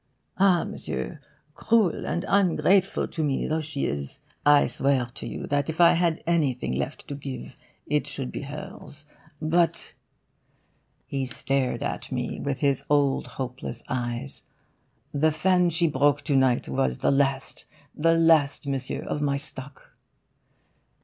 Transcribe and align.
'"Ah 0.39 0.63
monsieur, 0.63 1.19
cruel 1.53 2.07
and 2.07 2.25
ungrateful 2.27 3.07
to 3.07 3.23
me 3.23 3.45
though 3.45 3.61
she 3.61 3.85
is, 3.85 4.17
I 4.43 4.65
swear 4.65 5.11
to 5.13 5.27
you 5.27 5.45
that 5.45 5.69
if 5.69 5.79
I 5.79 5.93
had 5.93 6.23
anything 6.25 6.73
left 6.73 7.07
to 7.09 7.13
give, 7.13 7.55
it 7.85 8.07
should 8.07 8.31
be 8.31 8.41
hers; 8.41 9.05
but," 9.39 9.93
he 11.05 11.27
stared 11.27 11.83
at 11.83 12.11
me 12.11 12.39
with 12.39 12.61
his 12.61 12.83
old 12.89 13.27
hopeless 13.37 13.83
eyes, 13.89 14.41
"the 15.13 15.31
fan 15.31 15.69
she 15.69 15.85
broke 15.85 16.23
to 16.23 16.35
night 16.35 16.67
was 16.67 16.97
the 16.97 17.11
last 17.11 17.65
the 17.93 18.15
last, 18.15 18.65
monsieur 18.65 19.03
of 19.03 19.21
my 19.21 19.37
stock." 19.37 19.91